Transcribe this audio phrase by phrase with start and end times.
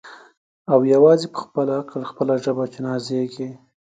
[0.71, 3.49] او یوازي په خپل عقل خپله ژبه چي نازیږي